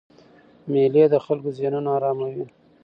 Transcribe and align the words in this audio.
مېلې 0.71 1.03
د 1.09 1.15
خلکو 1.25 1.49
ذهنونه 1.57 1.89
آراموي. 1.97 2.45